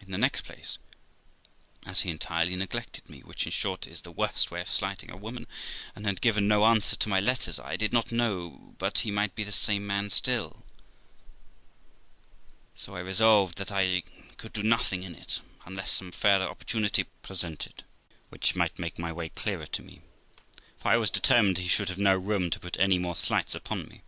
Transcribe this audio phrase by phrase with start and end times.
[0.00, 0.78] In the next place,
[1.86, 5.16] as he entirely neglected me, which, in short, is the worst way of slighting a
[5.16, 5.46] woman,
[5.94, 9.36] and had given no answer to my letters, I did not know but he might
[9.36, 10.64] be the same man still;
[12.74, 14.02] so I resolved that I
[14.38, 17.84] could do nothing in it unless some fairer opportunity presented,
[18.30, 20.02] which might make my way clearer to me;
[20.78, 23.86] for I was determined he should have no room to put any more slights upon
[23.86, 24.02] me.